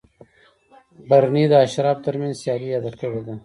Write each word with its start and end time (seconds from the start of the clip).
برني 1.09 1.43
د 1.49 1.53
اشرافو 1.65 2.03
ترمنځ 2.05 2.35
سیالي 2.41 2.67
یاده 2.73 2.91
کړې 2.99 3.21
ده. 3.27 3.35